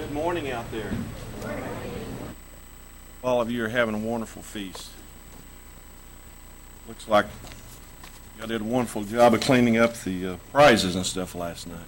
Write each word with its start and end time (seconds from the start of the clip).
Good 0.00 0.12
morning 0.12 0.50
out 0.50 0.64
there. 0.72 0.90
All 3.22 3.42
of 3.42 3.50
you 3.50 3.62
are 3.66 3.68
having 3.68 3.94
a 3.94 3.98
wonderful 3.98 4.40
feast. 4.40 4.88
Looks 6.88 7.06
like 7.06 7.26
y'all 8.38 8.46
did 8.46 8.62
a 8.62 8.64
wonderful 8.64 9.04
job 9.04 9.34
of 9.34 9.42
cleaning 9.42 9.76
up 9.76 9.92
the 10.00 10.26
uh, 10.26 10.36
prizes 10.52 10.96
and 10.96 11.04
stuff 11.04 11.34
last 11.34 11.66
night. 11.66 11.78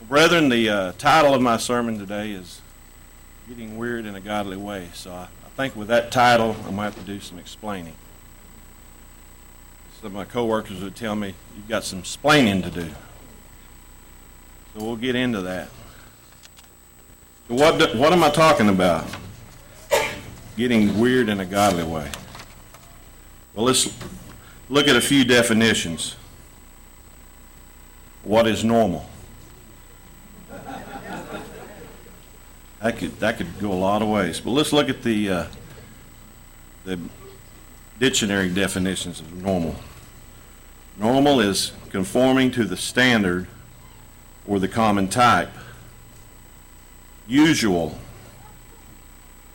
Well, 0.00 0.08
brethren, 0.08 0.48
the 0.48 0.70
uh, 0.70 0.92
title 0.92 1.34
of 1.34 1.42
my 1.42 1.58
sermon 1.58 1.98
today 1.98 2.30
is 2.30 2.62
Getting 3.50 3.76
Weird 3.76 4.06
in 4.06 4.14
a 4.14 4.20
Godly 4.20 4.56
Way. 4.56 4.88
So 4.94 5.12
I, 5.12 5.24
I 5.44 5.48
think 5.56 5.76
with 5.76 5.88
that 5.88 6.10
title, 6.10 6.54
going 6.54 6.74
to 6.74 6.82
have 6.82 6.94
to 6.94 7.02
do 7.02 7.20
some 7.20 7.38
explaining. 7.38 7.94
Some 10.00 10.06
of 10.06 10.12
my 10.14 10.24
coworkers 10.24 10.82
would 10.82 10.96
tell 10.96 11.14
me, 11.14 11.34
you've 11.54 11.68
got 11.68 11.84
some 11.84 12.02
splaining 12.02 12.62
to 12.62 12.70
do. 12.70 12.90
So 14.74 14.84
we'll 14.84 14.96
get 14.96 15.16
into 15.16 15.42
that. 15.42 15.68
What, 17.48 17.78
do- 17.78 17.98
what 17.98 18.12
am 18.12 18.22
I 18.22 18.30
talking 18.30 18.68
about? 18.68 19.04
Getting 20.56 20.98
weird 21.00 21.28
in 21.28 21.40
a 21.40 21.44
godly 21.44 21.84
way. 21.84 22.10
Well, 23.54 23.66
let's 23.66 23.92
look 24.68 24.86
at 24.86 24.94
a 24.94 25.00
few 25.00 25.24
definitions. 25.24 26.14
What 28.22 28.46
is 28.46 28.62
normal? 28.62 29.04
That 32.80 32.96
could, 32.96 33.18
that 33.20 33.36
could 33.36 33.58
go 33.58 33.72
a 33.72 33.74
lot 33.74 34.00
of 34.00 34.08
ways, 34.08 34.40
but 34.40 34.52
let's 34.52 34.72
look 34.72 34.88
at 34.88 35.02
the, 35.02 35.30
uh, 35.30 35.46
the 36.84 36.98
dictionary 37.98 38.48
definitions 38.48 39.20
of 39.20 39.34
normal. 39.34 39.74
Normal 40.96 41.40
is 41.40 41.72
conforming 41.90 42.50
to 42.52 42.64
the 42.64 42.76
standard 42.76 43.46
or 44.46 44.58
the 44.58 44.68
common 44.68 45.08
type. 45.08 45.50
Usual, 47.26 47.98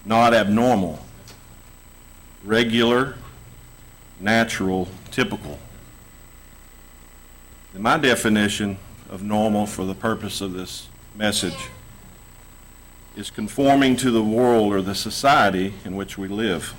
not 0.05 0.33
abnormal. 0.33 0.99
Regular, 2.43 3.15
natural, 4.19 4.87
typical. 5.11 5.59
My 7.73 7.97
definition 7.97 8.77
of 9.09 9.21
normal 9.21 9.65
for 9.65 9.83
the 9.83 9.93
purpose 9.93 10.41
of 10.41 10.53
this 10.53 10.87
message 11.15 11.69
is 13.15 13.29
conforming 13.29 13.95
to 13.97 14.11
the 14.11 14.23
world 14.23 14.73
or 14.73 14.81
the 14.81 14.95
society 14.95 15.73
in 15.83 15.95
which 15.95 16.17
we 16.17 16.27
live. 16.27 16.73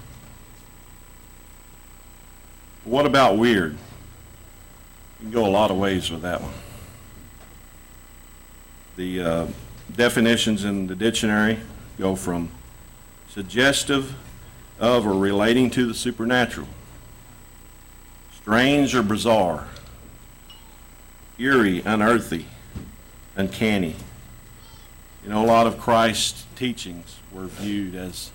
What 2.84 3.06
about 3.06 3.36
weird? 3.36 3.72
You 3.72 5.22
can 5.22 5.30
go 5.30 5.46
a 5.46 5.50
lot 5.50 5.70
of 5.70 5.76
ways 5.76 6.10
with 6.10 6.22
that 6.22 6.40
one. 6.40 6.52
The 8.96 9.20
uh, 9.20 9.46
definitions 9.94 10.64
in 10.64 10.86
the 10.86 10.94
dictionary 10.96 11.58
go 11.98 12.16
from 12.16 12.48
suggestive 13.28 14.14
of 14.78 15.06
or 15.06 15.12
relating 15.12 15.68
to 15.70 15.86
the 15.86 15.92
supernatural, 15.92 16.66
strange 18.34 18.94
or 18.94 19.02
bizarre, 19.02 19.68
eerie, 21.38 21.82
unearthly, 21.84 22.46
uncanny. 23.36 23.96
You 25.22 25.28
know, 25.28 25.44
a 25.44 25.46
lot 25.46 25.66
of 25.66 25.78
Christ's 25.78 26.46
teachings 26.56 27.18
were 27.32 27.48
viewed 27.48 27.94
as 27.94 28.30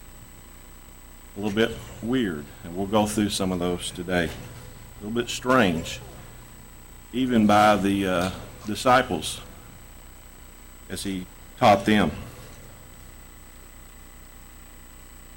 a 1.35 1.39
little 1.39 1.55
bit 1.55 1.75
weird, 2.03 2.45
and 2.63 2.75
we'll 2.75 2.85
go 2.85 3.07
through 3.07 3.29
some 3.29 3.51
of 3.51 3.57
those 3.57 3.89
today. 3.89 4.25
A 4.25 5.03
little 5.03 5.19
bit 5.19 5.29
strange, 5.29 5.99
even 7.13 7.47
by 7.47 7.77
the 7.77 8.07
uh, 8.07 8.31
disciples 8.67 9.41
as 10.91 11.03
he 11.03 11.25
taught 11.57 11.85
them. 11.85 12.11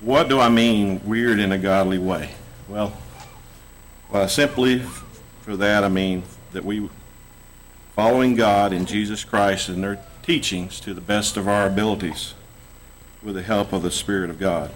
What 0.00 0.28
do 0.28 0.38
I 0.40 0.50
mean 0.50 1.00
weird 1.06 1.38
in 1.38 1.52
a 1.52 1.58
godly 1.58 1.96
way? 1.96 2.32
Well, 2.68 2.92
well, 4.10 4.28
simply 4.28 4.80
for 5.42 5.56
that 5.56 5.84
I 5.84 5.88
mean 5.88 6.24
that 6.52 6.64
we 6.64 6.90
following 7.94 8.34
God 8.34 8.72
and 8.72 8.86
Jesus 8.86 9.24
Christ 9.24 9.68
and 9.68 9.82
their 9.82 10.04
teachings 10.22 10.80
to 10.80 10.92
the 10.92 11.00
best 11.00 11.36
of 11.36 11.46
our 11.46 11.66
abilities 11.66 12.34
with 13.22 13.36
the 13.36 13.42
help 13.42 13.72
of 13.72 13.82
the 13.82 13.90
Spirit 13.90 14.30
of 14.30 14.38
God. 14.38 14.70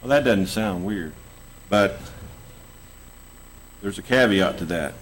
Well, 0.00 0.08
that 0.08 0.24
doesn't 0.24 0.46
sound 0.46 0.84
weird, 0.86 1.12
but 1.68 2.00
there's 3.82 3.98
a 3.98 4.02
caveat 4.02 4.58
to 4.58 4.64
that. 4.66 4.94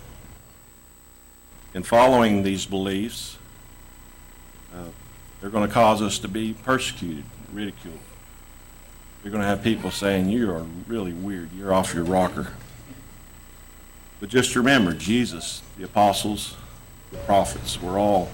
In 1.72 1.82
following 1.84 2.42
these 2.42 2.66
beliefs, 2.66 3.38
uh, 4.74 4.84
they're 5.40 5.50
going 5.50 5.66
to 5.66 5.72
cause 5.72 6.02
us 6.02 6.18
to 6.20 6.28
be 6.28 6.54
persecuted, 6.64 7.24
ridiculed. 7.52 7.98
You're 9.22 9.30
going 9.30 9.42
to 9.42 9.48
have 9.48 9.62
people 9.62 9.90
saying, 9.90 10.28
You 10.28 10.50
are 10.52 10.64
really 10.86 11.12
weird. 11.12 11.52
You're 11.52 11.72
off 11.72 11.94
your 11.94 12.04
rocker. 12.04 12.48
But 14.20 14.28
just 14.28 14.56
remember, 14.56 14.92
Jesus, 14.94 15.62
the 15.76 15.84
apostles, 15.84 16.56
the 17.12 17.18
prophets 17.18 17.80
were 17.80 17.98
all 17.98 18.30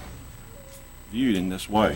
viewed 1.11 1.35
in 1.35 1.49
this 1.49 1.69
way. 1.69 1.95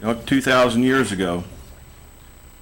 You 0.00 0.06
know, 0.06 0.14
2,000 0.14 0.82
years 0.82 1.12
ago, 1.12 1.44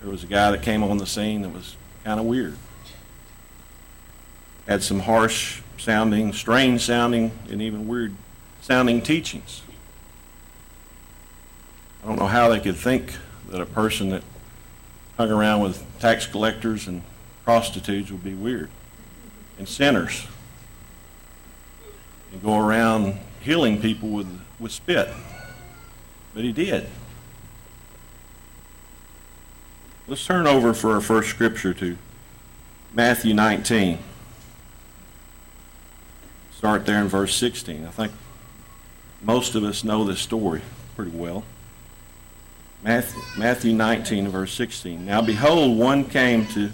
there 0.00 0.10
was 0.10 0.22
a 0.22 0.26
guy 0.26 0.50
that 0.50 0.62
came 0.62 0.82
on 0.82 0.98
the 0.98 1.06
scene 1.06 1.42
that 1.42 1.52
was 1.52 1.76
kind 2.04 2.20
of 2.20 2.26
weird. 2.26 2.56
Had 4.66 4.82
some 4.82 5.00
harsh 5.00 5.60
sounding, 5.82 6.32
strange 6.32 6.82
sounding, 6.82 7.32
and 7.50 7.60
even 7.60 7.88
weird 7.88 8.14
sounding 8.60 9.02
teachings. 9.02 9.62
I 12.02 12.06
don't 12.06 12.18
know 12.18 12.26
how 12.26 12.48
they 12.48 12.60
could 12.60 12.76
think 12.76 13.12
that 13.48 13.60
a 13.60 13.66
person 13.66 14.10
that 14.10 14.22
hung 15.16 15.30
around 15.30 15.60
with 15.60 15.84
tax 16.00 16.26
collectors 16.26 16.86
and 16.86 17.02
prostitutes 17.44 18.10
would 18.10 18.24
be 18.24 18.34
weird 18.34 18.70
and 19.58 19.68
sinners 19.68 20.26
and 22.32 22.42
go 22.42 22.58
around 22.58 23.18
healing 23.40 23.80
people 23.80 24.08
with, 24.08 24.40
with 24.58 24.72
spit. 24.72 25.08
But 26.34 26.44
he 26.44 26.52
did. 26.52 26.88
Let's 30.08 30.24
turn 30.24 30.46
over 30.46 30.74
for 30.74 30.94
our 30.94 31.00
first 31.00 31.30
scripture 31.30 31.74
to 31.74 31.96
Matthew 32.94 33.34
19. 33.34 33.98
Start 36.62 36.86
there 36.86 37.00
in 37.00 37.08
verse 37.08 37.34
16. 37.34 37.86
I 37.86 37.90
think 37.90 38.12
most 39.20 39.56
of 39.56 39.64
us 39.64 39.82
know 39.82 40.04
this 40.04 40.20
story 40.20 40.62
pretty 40.94 41.10
well. 41.10 41.42
Matthew, 42.84 43.20
Matthew 43.36 43.72
19, 43.72 44.28
verse 44.28 44.52
16. 44.52 45.04
Now 45.04 45.22
behold, 45.22 45.76
one 45.76 46.04
came 46.04 46.46
to 46.50 46.70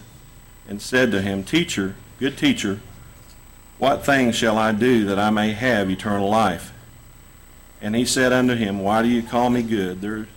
and 0.68 0.82
said 0.82 1.10
to 1.12 1.22
him, 1.22 1.42
Teacher, 1.42 1.94
good 2.18 2.36
teacher, 2.36 2.80
what 3.78 4.04
things 4.04 4.34
shall 4.34 4.58
I 4.58 4.72
do 4.72 5.06
that 5.06 5.18
I 5.18 5.30
may 5.30 5.52
have 5.52 5.88
eternal 5.88 6.28
life? 6.28 6.70
And 7.80 7.96
he 7.96 8.04
said 8.04 8.30
unto 8.30 8.56
him, 8.56 8.80
Why 8.80 9.00
do 9.00 9.08
you 9.08 9.22
call 9.22 9.48
me 9.48 9.62
good? 9.62 10.02
There, 10.02 10.28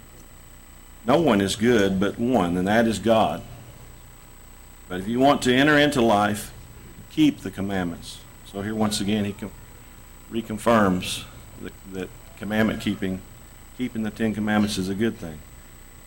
no 1.05 1.19
one 1.19 1.41
is 1.41 1.57
good 1.57 1.99
but 1.99 2.17
one, 2.17 2.55
and 2.55 2.69
that 2.69 2.87
is 2.87 2.99
God. 2.99 3.41
But 4.87 5.01
if 5.01 5.09
you 5.09 5.19
want 5.19 5.41
to 5.41 5.53
enter 5.53 5.77
into 5.77 6.01
life, 6.01 6.53
keep 7.09 7.41
the 7.41 7.51
commandments. 7.51 8.20
So 8.51 8.61
here 8.61 8.75
once 8.75 8.99
again 8.99 9.23
he 9.23 9.33
reconfirms 10.29 11.23
that, 11.61 11.73
that 11.93 12.09
commandment 12.37 12.81
keeping, 12.81 13.21
keeping 13.77 14.03
the 14.03 14.11
Ten 14.11 14.33
Commandments 14.33 14.77
is 14.77 14.89
a 14.89 14.95
good 14.95 15.17
thing. 15.17 15.39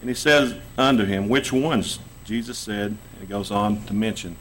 And 0.00 0.10
he 0.10 0.15
says 0.15 0.54
unto 0.77 1.04
him, 1.04 1.31
Which 1.31 1.53
ones? 1.53 2.00
Jesus 2.25 2.59
said, 2.59 2.87
and 2.87 3.21
he 3.21 3.27
goes 3.27 3.50
on 3.50 3.83
to 3.84 3.94
mention 3.94 4.37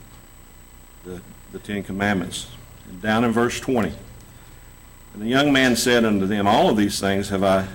the, 1.06 1.22
the 1.52 1.60
Ten 1.60 1.84
Commandments. 1.84 2.48
And 2.90 3.02
down 3.02 3.24
in 3.24 3.32
verse 3.32 3.60
20. 3.60 3.94
And 5.14 5.22
the 5.22 5.28
young 5.28 5.54
man 5.54 5.76
said 5.76 6.04
unto 6.04 6.26
them, 6.26 6.46
All 6.46 6.70
of 6.70 6.76
these 6.76 7.00
things 7.00 7.30
have 7.30 7.44
I 7.44 7.68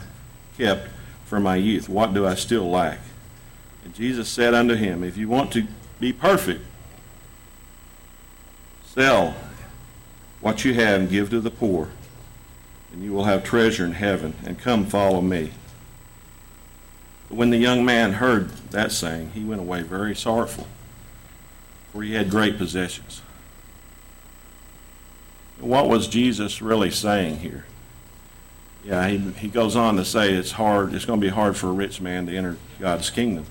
kept 0.59 0.89
from 1.25 1.43
my 1.43 1.57
youth. 1.57 1.89
What 1.89 2.13
do 2.13 2.27
I 2.27 2.35
still 2.35 2.69
lack? 2.69 2.99
And 3.85 3.95
Jesus 3.95 4.29
said 4.29 4.53
unto 4.53 4.75
him, 4.75 5.03
If 5.03 5.17
you 5.17 5.29
want 5.29 5.53
to 5.53 5.67
be 6.01 6.13
perfect, 6.13 6.63
sell 8.85 9.35
what 10.41 10.65
you 10.65 10.75
have 10.75 11.01
and 11.01 11.11
give 11.11 11.31
to 11.31 11.41
the 11.41 11.51
poor, 11.51 11.89
and 12.93 13.03
you 13.03 13.13
will 13.13 13.25
have 13.25 13.45
treasure 13.45 13.85
in 13.85 13.93
heaven, 13.93 14.35
and 14.45 14.59
come 14.59 14.87
follow 14.87 15.21
me. 15.21 15.53
But 17.29 17.37
when 17.37 17.51
the 17.51 17.59
young 17.59 17.85
man 17.85 18.15
heard 18.15 18.51
that 18.71 18.93
saying, 18.93 19.33
he 19.33 19.45
went 19.45 19.61
away 19.61 19.83
very 19.83 20.15
sorrowful, 20.15 20.67
for 21.93 22.03
he 22.03 22.15
had 22.15 22.31
great 22.31 22.57
possessions. 22.57 23.23
What 25.61 25.89
was 25.89 26.07
Jesus 26.07 26.63
really 26.63 26.91
saying 26.91 27.39
here? 27.39 27.65
Yeah, 28.85 29.09
he, 29.09 29.19
he 29.33 29.49
goes 29.49 29.75
on 29.75 29.97
to 29.97 30.05
say 30.05 30.33
it's 30.33 30.53
hard, 30.53 30.95
it's 30.95 31.05
going 31.05 31.21
to 31.21 31.27
be 31.27 31.33
hard 31.33 31.57
for 31.57 31.67
a 31.67 31.73
rich 31.73 32.01
man 32.01 32.27
to 32.27 32.37
enter 32.37 32.57
God's 32.79 33.11
kingdom. 33.11 33.45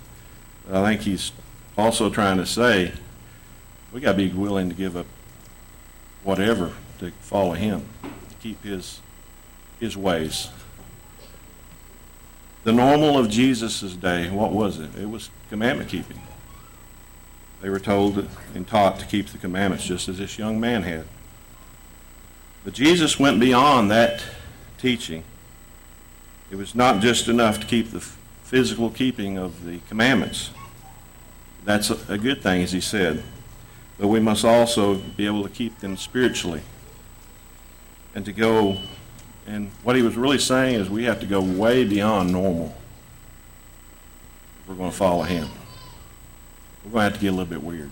But 0.66 0.78
I 0.78 0.88
think 0.88 1.02
he's 1.02 1.32
also 1.78 2.10
trying 2.10 2.38
to 2.38 2.46
say 2.46 2.94
we 3.92 4.00
got 4.02 4.14
to 4.14 4.18
be 4.18 4.30
willing 4.30 4.70
to 4.70 4.76
give 4.76 4.96
up 4.96 5.06
whatever 6.28 6.74
to 7.00 7.10
follow 7.22 7.54
him, 7.54 7.86
to 8.04 8.36
keep 8.42 8.62
his, 8.62 9.00
his 9.80 9.96
ways. 9.96 10.50
The 12.66 12.74
normal 12.74 13.18
of 13.18 13.30
Jesus' 13.30 13.94
day, 13.94 14.30
what 14.30 14.52
was 14.52 14.78
it? 14.78 14.94
It 15.00 15.10
was 15.10 15.30
commandment 15.50 15.90
keeping. 15.90 16.20
They 17.62 17.70
were 17.70 17.80
told 17.80 18.28
and 18.54 18.68
taught 18.68 19.00
to 19.00 19.06
keep 19.06 19.28
the 19.28 19.38
commandments 19.38 19.86
just 19.86 20.10
as 20.10 20.18
this 20.18 20.38
young 20.38 20.60
man 20.60 20.84
had. 20.84 21.06
But 22.66 22.74
Jesus 22.74 23.18
went 23.18 23.40
beyond 23.40 23.90
that 23.92 24.22
teaching. 24.78 25.24
It 26.52 26.58
was 26.58 26.76
not 26.76 27.02
just 27.02 27.30
enough 27.30 27.58
to 27.62 27.66
keep 27.66 27.92
the 27.92 28.02
physical 28.02 28.90
keeping 28.90 29.38
of 29.38 29.64
the 29.64 29.80
commandments. 29.88 30.50
That's 31.64 31.90
a, 31.90 31.98
a 32.10 32.18
good 32.18 32.42
thing, 32.42 32.64
as 32.64 32.74
he 32.74 32.82
said. 32.82 33.24
But 33.98 34.08
we 34.08 34.20
must 34.20 34.46
also 34.46 34.96
be 34.96 35.26
able 35.26 35.44
to 35.44 35.50
keep 35.50 35.80
them 35.80 35.98
spiritually. 35.98 36.62
And 38.14 38.26
to 38.26 38.34
go, 38.34 38.78
and 39.46 39.72
what 39.84 39.96
he 39.96 40.02
was 40.02 40.16
really 40.16 40.40
saying 40.40 40.76
is 40.76 40.90
we 40.90 41.06
have 41.06 41.20
to 41.22 41.26
go 41.26 41.42
way 41.42 41.84
beyond 41.84 42.32
normal 42.32 42.76
if 44.62 44.70
we're 44.70 44.76
going 44.76 44.92
to 44.92 44.98
follow 44.98 45.24
him. 45.24 45.48
We're 46.84 46.92
going 46.92 47.00
to 47.00 47.10
have 47.10 47.14
to 47.14 47.20
get 47.20 47.28
a 47.28 47.32
little 47.32 47.46
bit 47.46 47.64
weird. 47.64 47.90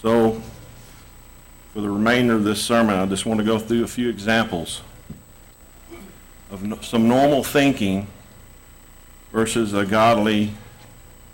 So, 0.00 0.42
for 1.72 1.80
the 1.80 1.88
remainder 1.88 2.34
of 2.34 2.42
this 2.42 2.60
sermon, 2.60 2.96
I 2.96 3.06
just 3.06 3.24
want 3.24 3.38
to 3.38 3.46
go 3.46 3.58
through 3.58 3.84
a 3.84 3.88
few 3.88 4.08
examples 4.08 4.82
of 6.50 6.84
some 6.84 7.08
normal 7.08 7.44
thinking 7.44 8.08
versus 9.32 9.72
a 9.72 9.86
godly 9.86 10.52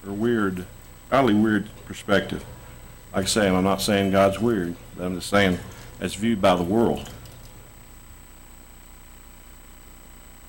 or 0.09 0.13
weird, 0.13 0.65
godly 1.11 1.35
weird 1.35 1.69
perspective. 1.85 2.45
Like 3.15 3.25
I 3.25 3.29
say, 3.29 3.49
I'm 3.49 3.65
not 3.65 3.83
saying 3.83 4.11
God's 4.11 4.39
weird, 4.39 4.75
but 4.97 5.05
I'm 5.05 5.15
just 5.15 5.29
saying 5.29 5.59
as 6.01 6.15
viewed 6.15 6.41
by 6.41 6.57
the 6.57 6.63
world. 6.63 7.11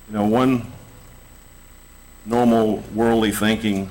You 0.07 0.13
know, 0.13 0.25
one 0.25 0.71
normal 2.25 2.83
worldly 2.93 3.31
thinking 3.31 3.89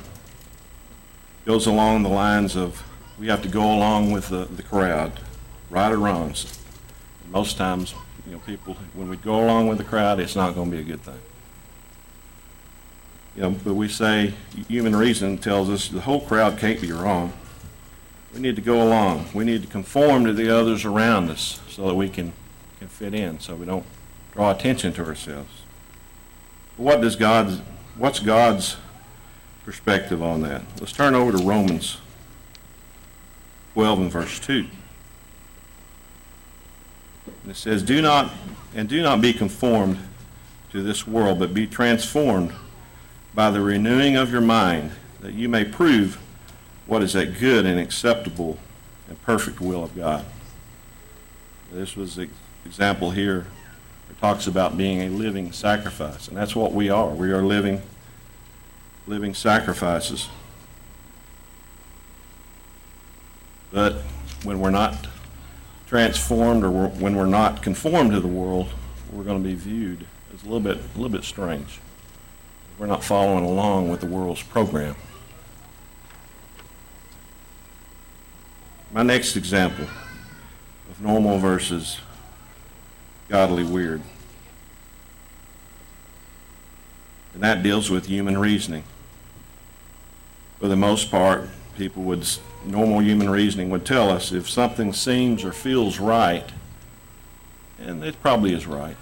goes 1.44 1.66
along 1.66 2.02
the 2.02 2.08
lines 2.08 2.56
of 2.56 2.82
we 3.18 3.26
have 3.28 3.42
to 3.42 3.48
go 3.48 3.74
along 3.74 4.10
with 4.10 4.28
the, 4.28 4.44
the 4.44 4.62
crowd, 4.62 5.12
right 5.70 5.92
or 5.92 5.98
wrong. 5.98 6.34
Most 7.30 7.56
times, 7.56 7.94
you 8.26 8.32
know, 8.32 8.38
people, 8.40 8.76
when 8.94 9.08
we 9.08 9.16
go 9.16 9.44
along 9.44 9.68
with 9.68 9.78
the 9.78 9.84
crowd, 9.84 10.18
it's 10.18 10.36
not 10.36 10.54
going 10.54 10.70
to 10.70 10.76
be 10.76 10.82
a 10.82 10.84
good 10.84 11.02
thing. 11.02 11.20
You 13.38 13.44
know, 13.44 13.50
but 13.50 13.74
we 13.74 13.86
say 13.86 14.34
human 14.66 14.96
reason 14.96 15.38
tells 15.38 15.70
us 15.70 15.86
the 15.86 16.00
whole 16.00 16.22
crowd 16.22 16.58
can't 16.58 16.80
be 16.80 16.90
wrong. 16.90 17.32
We 18.34 18.40
need 18.40 18.56
to 18.56 18.62
go 18.62 18.82
along. 18.82 19.28
We 19.32 19.44
need 19.44 19.62
to 19.62 19.68
conform 19.68 20.24
to 20.24 20.32
the 20.32 20.52
others 20.52 20.84
around 20.84 21.30
us 21.30 21.60
so 21.68 21.86
that 21.86 21.94
we 21.94 22.08
can, 22.08 22.32
can 22.80 22.88
fit 22.88 23.14
in, 23.14 23.38
so 23.38 23.54
we 23.54 23.64
don't 23.64 23.86
draw 24.32 24.50
attention 24.50 24.92
to 24.94 25.04
ourselves. 25.04 25.62
What 26.78 27.00
does 27.00 27.14
God's, 27.14 27.60
what's 27.96 28.18
God's 28.18 28.76
perspective 29.64 30.20
on 30.20 30.40
that? 30.40 30.62
Let's 30.80 30.90
turn 30.90 31.14
over 31.14 31.30
to 31.30 31.38
Romans 31.38 31.98
12 33.74 34.00
and 34.00 34.10
verse 34.10 34.40
2. 34.40 34.66
And 37.44 37.52
it 37.52 37.56
says, 37.56 37.84
Do 37.84 38.02
not, 38.02 38.32
and 38.74 38.88
do 38.88 39.00
not 39.00 39.20
be 39.20 39.32
conformed 39.32 39.96
to 40.72 40.82
this 40.82 41.06
world, 41.06 41.38
but 41.38 41.54
be 41.54 41.68
transformed 41.68 42.52
by 43.38 43.52
the 43.52 43.60
renewing 43.60 44.16
of 44.16 44.32
your 44.32 44.40
mind, 44.40 44.90
that 45.20 45.32
you 45.32 45.48
may 45.48 45.64
prove 45.64 46.18
what 46.88 47.04
is 47.04 47.12
that 47.12 47.38
good 47.38 47.64
and 47.66 47.78
acceptable 47.78 48.58
and 49.06 49.22
perfect 49.22 49.60
will 49.60 49.84
of 49.84 49.94
God. 49.94 50.24
This 51.70 51.94
was 51.94 52.16
the 52.16 52.28
example 52.66 53.12
here. 53.12 53.46
It 54.10 54.18
talks 54.20 54.48
about 54.48 54.76
being 54.76 55.02
a 55.02 55.08
living 55.10 55.52
sacrifice, 55.52 56.26
and 56.26 56.36
that's 56.36 56.56
what 56.56 56.72
we 56.72 56.90
are. 56.90 57.10
We 57.10 57.30
are 57.30 57.42
living, 57.42 57.80
living 59.06 59.34
sacrifices. 59.34 60.28
But 63.70 63.98
when 64.42 64.58
we're 64.58 64.70
not 64.70 65.06
transformed 65.86 66.64
or 66.64 66.72
we're, 66.72 66.88
when 66.88 67.14
we're 67.14 67.26
not 67.26 67.62
conformed 67.62 68.10
to 68.10 68.20
the 68.20 68.26
world, 68.26 68.68
we're 69.12 69.22
going 69.22 69.40
to 69.40 69.48
be 69.48 69.54
viewed 69.54 70.06
as 70.34 70.42
a 70.42 70.46
little 70.46 70.58
bit, 70.58 70.78
a 70.78 70.98
little 70.98 71.08
bit 71.08 71.22
strange. 71.22 71.78
We're 72.78 72.86
not 72.86 73.02
following 73.02 73.44
along 73.44 73.88
with 73.88 74.00
the 74.00 74.06
world's 74.06 74.42
program. 74.42 74.94
My 78.92 79.02
next 79.02 79.36
example 79.36 79.86
of 80.88 81.00
normal 81.00 81.38
versus 81.38 82.00
godly 83.28 83.64
weird. 83.64 84.00
And 87.34 87.42
that 87.42 87.64
deals 87.64 87.90
with 87.90 88.06
human 88.06 88.38
reasoning. 88.38 88.84
For 90.60 90.68
the 90.68 90.76
most 90.76 91.10
part, 91.10 91.48
people 91.76 92.04
would, 92.04 92.26
normal 92.64 93.00
human 93.00 93.28
reasoning 93.28 93.70
would 93.70 93.84
tell 93.84 94.08
us 94.08 94.32
if 94.32 94.48
something 94.48 94.92
seems 94.92 95.44
or 95.44 95.52
feels 95.52 95.98
right, 95.98 96.48
and 97.78 98.02
it 98.04 98.20
probably 98.22 98.54
is 98.54 98.66
right. 98.66 98.96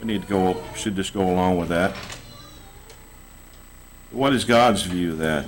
We 0.00 0.06
need 0.06 0.22
to 0.22 0.28
go, 0.28 0.62
should 0.76 0.96
just 0.96 1.12
go 1.14 1.22
along 1.22 1.58
with 1.58 1.68
that. 1.70 1.96
What 4.14 4.32
is 4.32 4.44
God's 4.44 4.82
view 4.82 5.10
of 5.10 5.18
that? 5.18 5.44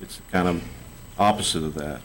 It's 0.00 0.20
kind 0.32 0.48
of 0.48 0.64
opposite 1.20 1.62
of 1.62 1.74
that. 1.74 2.00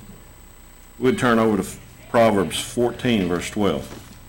We'd 0.99 1.17
turn 1.17 1.39
over 1.39 1.57
to 1.57 1.67
Proverbs 2.11 2.59
14, 2.59 3.27
verse 3.27 3.49
12. 3.49 4.19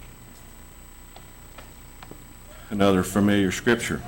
Another 2.70 3.02
familiar 3.02 3.52
scripture. 3.52 4.00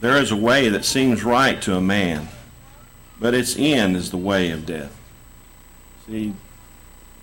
There 0.00 0.18
is 0.18 0.30
a 0.30 0.36
way 0.36 0.68
that 0.68 0.84
seems 0.84 1.24
right 1.24 1.60
to 1.62 1.76
a 1.76 1.80
man, 1.80 2.28
but 3.18 3.34
its 3.34 3.56
end 3.58 3.96
is 3.96 4.12
the 4.12 4.18
way 4.18 4.52
of 4.52 4.66
death. 4.66 4.96
See, 6.06 6.32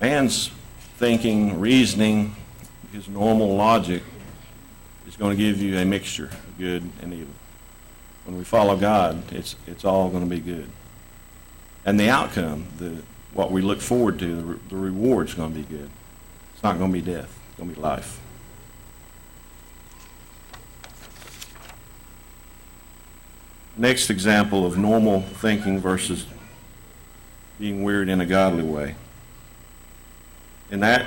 man's 0.01 0.51
thinking, 0.97 1.61
reasoning, 1.61 2.35
his 2.91 3.07
normal 3.07 3.55
logic 3.55 4.03
going 5.19 5.35
to 5.35 5.43
give 5.43 5.61
you 5.61 5.77
a 5.77 5.85
mixture 5.85 6.25
of 6.25 6.57
good 6.57 6.89
and 7.01 7.13
evil. 7.13 7.33
When 8.25 8.37
we 8.37 8.43
follow 8.43 8.77
God, 8.77 9.21
it's, 9.33 9.55
it's 9.67 9.83
all 9.83 10.09
going 10.09 10.23
to 10.23 10.29
be 10.29 10.39
good. 10.39 10.69
And 11.85 11.99
the 11.99 12.09
outcome, 12.09 12.67
the, 12.77 13.01
what 13.33 13.51
we 13.51 13.61
look 13.61 13.81
forward 13.81 14.17
to, 14.19 14.35
the, 14.35 14.43
re- 14.43 14.59
the 14.69 14.75
reward 14.77 15.27
is 15.27 15.33
going 15.33 15.53
to 15.53 15.59
be 15.59 15.65
good. 15.65 15.89
It's 16.53 16.63
not 16.63 16.77
going 16.77 16.91
to 16.91 16.99
be 16.99 17.05
death, 17.05 17.37
it's 17.49 17.57
going 17.57 17.69
to 17.69 17.75
be 17.75 17.81
life. 17.81 18.21
Next 23.77 24.09
example 24.09 24.65
of 24.65 24.77
normal 24.77 25.21
thinking 25.21 25.79
versus 25.79 26.25
being 27.59 27.83
weird 27.83 28.09
in 28.09 28.21
a 28.21 28.25
godly 28.25 28.63
way. 28.63 28.95
And 30.71 30.83
that 30.83 31.05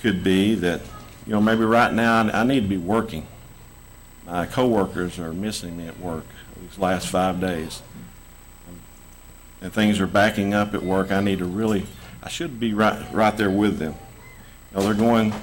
could 0.00 0.24
be 0.24 0.54
that, 0.56 0.80
you 1.26 1.32
know, 1.32 1.40
maybe 1.40 1.64
right 1.64 1.92
now 1.92 2.20
I 2.32 2.44
need 2.44 2.60
to 2.60 2.68
be 2.68 2.76
working. 2.76 3.26
My 4.32 4.46
coworkers 4.46 5.18
are 5.18 5.34
missing 5.34 5.76
me 5.76 5.86
at 5.86 6.00
work 6.00 6.24
these 6.58 6.78
last 6.78 7.08
five 7.08 7.38
days. 7.38 7.82
And 9.60 9.70
things 9.70 10.00
are 10.00 10.06
backing 10.06 10.54
up 10.54 10.72
at 10.72 10.82
work. 10.82 11.12
I 11.12 11.20
need 11.20 11.40
to 11.40 11.44
really, 11.44 11.84
I 12.22 12.30
should 12.30 12.58
be 12.58 12.72
right, 12.72 12.98
right 13.12 13.36
there 13.36 13.50
with 13.50 13.78
them. 13.78 13.94
You 14.70 14.78
know, 14.78 14.84
they're 14.84 14.94
going, 14.94 15.34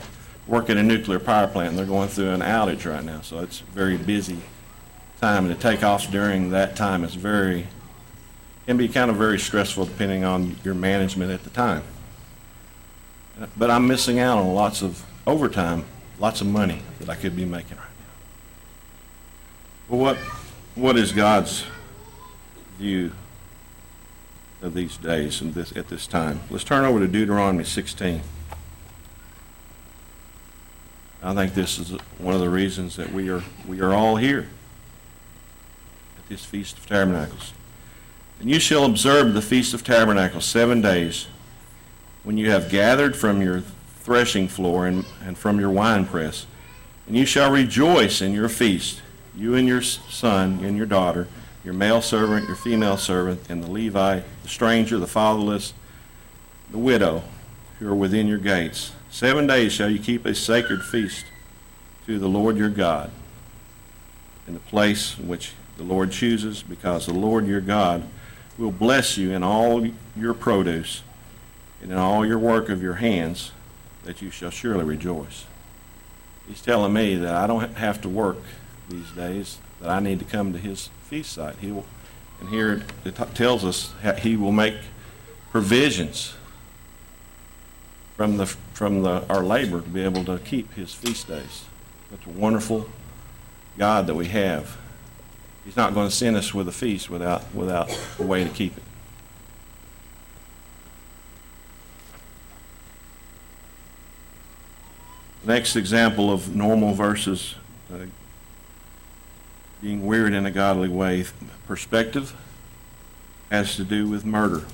work 0.47 0.71
at 0.71 0.77
a 0.77 0.81
nuclear 0.81 1.19
power 1.19 1.45
plant, 1.45 1.69
and 1.69 1.77
they're 1.77 1.85
going 1.85 2.09
through 2.09 2.31
an 2.31 2.41
outage 2.41 2.91
right 2.91 3.03
now, 3.03 3.21
so 3.21 3.37
it's 3.41 3.61
a 3.61 3.65
very 3.65 3.95
busy 3.95 4.39
time. 5.21 5.45
And 5.45 5.55
to 5.55 5.61
take 5.61 5.83
off 5.83 6.09
during 6.09 6.49
that 6.49 6.75
time 6.75 7.03
is 7.03 7.13
very, 7.13 7.67
can 8.65 8.75
be 8.75 8.87
kind 8.87 9.11
of 9.11 9.17
very 9.17 9.37
stressful 9.37 9.85
depending 9.85 10.23
on 10.23 10.55
your 10.63 10.73
management 10.73 11.29
at 11.29 11.43
the 11.43 11.51
time. 11.51 11.83
But 13.55 13.69
I'm 13.69 13.87
missing 13.87 14.17
out 14.17 14.39
on 14.39 14.55
lots 14.55 14.81
of 14.81 15.05
overtime, 15.27 15.85
lots 16.17 16.41
of 16.41 16.47
money 16.47 16.81
that 16.97 17.07
I 17.07 17.13
could 17.13 17.35
be 17.35 17.45
making. 17.45 17.77
What, 19.89 20.17
what 20.75 20.97
is 20.97 21.11
God's 21.11 21.65
view 22.77 23.11
of 24.61 24.75
these 24.75 24.97
days 24.97 25.41
and 25.41 25.51
this, 25.51 25.75
at 25.75 25.87
this 25.87 26.05
time? 26.05 26.41
Let's 26.51 26.63
turn 26.63 26.85
over 26.85 26.99
to 26.99 27.07
Deuteronomy 27.07 27.63
16. 27.63 28.21
I 31.23 31.33
think 31.33 31.55
this 31.55 31.79
is 31.79 31.97
one 32.19 32.35
of 32.35 32.39
the 32.39 32.49
reasons 32.49 32.97
that 32.97 33.11
we 33.11 33.31
are, 33.31 33.41
we 33.67 33.81
are 33.81 33.91
all 33.91 34.15
here 34.15 34.47
at 36.19 36.29
this 36.29 36.45
Feast 36.45 36.77
of 36.77 36.85
Tabernacles. 36.85 37.53
And 38.39 38.47
you 38.47 38.59
shall 38.59 38.85
observe 38.85 39.33
the 39.33 39.41
Feast 39.41 39.73
of 39.73 39.83
Tabernacles 39.83 40.45
seven 40.45 40.81
days 40.81 41.25
when 42.23 42.37
you 42.37 42.51
have 42.51 42.69
gathered 42.69 43.15
from 43.15 43.41
your 43.41 43.61
threshing 44.01 44.47
floor 44.47 44.85
and, 44.85 45.03
and 45.25 45.35
from 45.35 45.59
your 45.59 45.71
winepress. 45.71 46.45
And 47.07 47.17
you 47.17 47.25
shall 47.25 47.51
rejoice 47.51 48.21
in 48.21 48.33
your 48.33 48.49
feast, 48.49 49.01
you 49.39 49.55
and 49.55 49.67
your 49.67 49.81
son 49.81 50.59
and 50.63 50.75
your 50.75 50.85
daughter, 50.85 51.27
your 51.63 51.73
male 51.73 52.01
servant, 52.01 52.45
your 52.47 52.57
female 52.57 52.97
servant, 52.97 53.49
and 53.49 53.63
the 53.63 53.71
Levite, 53.71 54.23
the 54.43 54.49
stranger, 54.49 54.97
the 54.97 55.07
fatherless, 55.07 55.73
the 56.71 56.77
widow, 56.77 57.23
who 57.79 57.87
are 57.87 57.95
within 57.95 58.27
your 58.27 58.37
gates. 58.37 58.91
Seven 59.09 59.47
days 59.47 59.71
shall 59.71 59.89
you 59.89 59.99
keep 59.99 60.25
a 60.25 60.35
sacred 60.35 60.83
feast 60.83 61.25
to 62.05 62.19
the 62.19 62.27
Lord 62.27 62.57
your 62.57 62.69
God 62.69 63.11
in 64.45 64.53
the 64.53 64.59
place 64.59 65.17
which 65.17 65.53
the 65.77 65.83
Lord 65.83 66.11
chooses, 66.11 66.61
because 66.61 67.05
the 67.05 67.13
Lord 67.13 67.47
your 67.47 67.61
God 67.61 68.03
will 68.57 68.71
bless 68.71 69.17
you 69.17 69.31
in 69.31 69.41
all 69.41 69.87
your 70.17 70.33
produce 70.33 71.01
and 71.81 71.91
in 71.91 71.97
all 71.97 72.25
your 72.25 72.39
work 72.39 72.67
of 72.67 72.83
your 72.83 72.95
hands, 72.95 73.53
that 74.03 74.21
you 74.21 74.29
shall 74.31 74.49
surely 74.49 74.83
rejoice. 74.83 75.45
He's 76.47 76.61
telling 76.61 76.91
me 76.91 77.15
that 77.15 77.35
I 77.35 77.47
don't 77.47 77.77
have 77.77 78.01
to 78.01 78.09
work 78.09 78.39
these 78.89 79.09
days, 79.11 79.59
that 79.81 79.89
I 79.89 79.99
need 79.99 80.19
to 80.19 80.25
come 80.25 80.53
to 80.53 80.59
his 80.59 80.89
feast 81.03 81.33
site. 81.33 81.55
He 81.57 81.71
will, 81.71 81.85
and 82.39 82.49
here 82.49 82.83
it 83.05 83.15
tells 83.35 83.63
us 83.63 83.93
he 84.19 84.35
will 84.35 84.51
make 84.51 84.75
provisions 85.51 86.33
from 88.15 88.37
the 88.37 88.45
from 88.45 89.01
the 89.01 89.25
our 89.29 89.43
labor 89.43 89.81
to 89.81 89.89
be 89.89 90.03
able 90.03 90.25
to 90.25 90.37
keep 90.39 90.73
his 90.73 90.93
feast 90.93 91.27
days. 91.27 91.65
That's 92.11 92.25
a 92.25 92.29
wonderful 92.29 92.89
God 93.77 94.07
that 94.07 94.15
we 94.15 94.27
have. 94.27 94.77
He's 95.63 95.77
not 95.77 95.93
going 95.93 96.09
to 96.09 96.13
send 96.13 96.35
us 96.35 96.53
with 96.53 96.67
a 96.67 96.71
feast 96.71 97.09
without 97.09 97.53
without 97.53 97.97
a 98.19 98.23
way 98.23 98.43
to 98.43 98.49
keep 98.49 98.75
it. 98.75 98.83
Next 105.45 105.75
example 105.75 106.31
of 106.31 106.53
normal 106.53 106.93
versus 106.93 107.55
uh, 107.93 108.05
being 109.81 110.05
weird 110.05 110.33
in 110.33 110.45
a 110.45 110.51
godly 110.51 110.89
way 110.89 111.25
perspective 111.67 112.35
has 113.49 113.75
to 113.75 113.83
do 113.83 114.07
with 114.07 114.25
murder. 114.25 114.65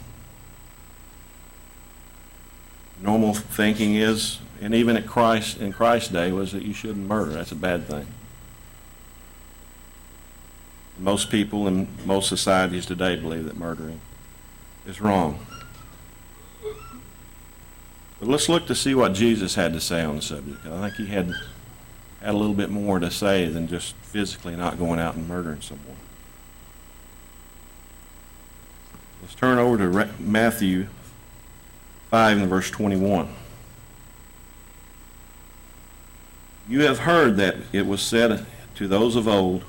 Normal 3.01 3.33
thinking 3.33 3.95
is, 3.95 4.39
and 4.62 4.74
even 4.74 4.95
at 4.97 5.05
Christ 5.05 5.59
in 5.59 5.74
Christ's 5.74 6.09
day, 6.09 6.31
was 6.31 6.51
that 6.53 6.63
you 6.63 6.74
shouldn't 6.74 7.07
murder. 7.07 7.31
That's 7.31 7.51
a 7.51 7.55
bad 7.55 7.88
thing. 7.88 8.07
Most 10.97 11.29
people 11.29 11.67
in 11.67 11.88
most 12.05 12.29
societies 12.29 12.85
today 12.85 13.17
believe 13.17 13.45
that 13.45 13.57
murdering 13.57 14.00
is 14.88 15.01
wrong. 15.01 15.45
But 18.19 18.29
let's 18.29 18.47
look 18.47 18.65
to 18.67 18.75
see 18.75 18.95
what 18.95 19.13
Jesus 19.13 19.55
had 19.55 19.74
to 19.74 19.81
say 19.81 20.03
on 20.03 20.15
the 20.15 20.21
subject. 20.21 20.65
I 20.65 20.89
think 20.89 20.95
he 20.95 21.07
had 21.07 21.33
had 22.22 22.34
a 22.34 22.38
little 22.38 22.55
bit 22.55 22.69
more 22.69 23.00
to 23.00 23.12
say 23.12 23.48
than 23.48 23.67
just 23.67 23.95
physically 23.95 24.55
not 24.55 24.79
going 24.79 25.00
out 25.00 25.15
and 25.15 25.27
murdering 25.27 25.62
someone. 25.62 25.98
Let's 29.22 29.36
turn 29.36 29.57
over 29.57 29.77
to 29.77 30.10
Matthew 30.19 30.88
5 32.12 32.38
and 32.38 32.48
verse 32.48 32.69
21. 32.69 33.27
You 36.67 36.81
have 36.81 37.00
heard 37.00 37.38
that 37.38 37.57
it 37.72 37.86
was 37.86 38.01
said 38.01 38.45
to 38.75 38.88
those 38.88 39.15
of 39.15 39.27
old, 39.27 39.63